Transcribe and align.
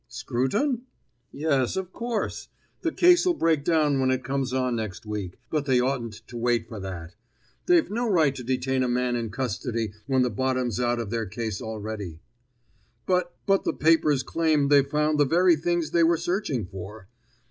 "Scruton?" 0.07 0.87
"Yes. 1.31 1.75
Of 1.77 1.93
course, 1.93 2.47
the 2.81 2.91
case'll 2.91 3.35
break 3.35 3.63
down 3.63 3.99
when 3.99 4.09
it 4.09 4.23
comes 4.23 4.51
on 4.51 4.75
next 4.75 5.05
week, 5.05 5.37
but 5.51 5.67
they 5.67 5.79
oughtn't 5.79 6.25
to 6.27 6.37
wait 6.37 6.67
for 6.67 6.79
that. 6.79 7.13
They've 7.67 7.87
no 7.87 8.09
right 8.09 8.33
to 8.33 8.43
detain 8.43 8.81
a 8.81 8.87
man 8.89 9.15
in 9.15 9.29
custody 9.29 9.93
when 10.07 10.23
the 10.23 10.31
bottom's 10.31 10.79
out 10.79 10.97
of 10.97 11.11
their 11.11 11.27
case 11.27 11.61
already." 11.61 12.19
"But 13.05 13.35
but 13.45 13.63
the 13.63 13.73
papers 13.73 14.23
claim 14.23 14.69
they've 14.69 14.89
found 14.89 15.19
the 15.19 15.23
very 15.25 15.55
things 15.55 15.91
they 15.91 16.03
were 16.03 16.17
searching 16.17 16.65
for." 16.65 17.07